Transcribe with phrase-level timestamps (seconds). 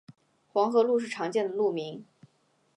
[0.51, 2.03] 黄河路是常见的路名。